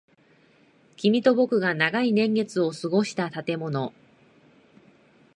[0.97, 3.93] 君と僕が長い年月を過ごした建物。